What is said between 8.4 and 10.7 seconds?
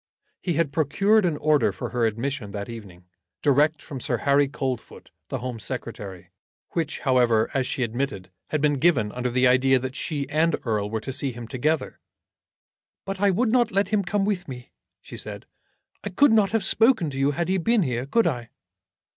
had been given under the idea that she and